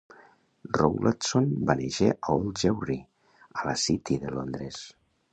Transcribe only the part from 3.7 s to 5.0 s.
"City" de Londres.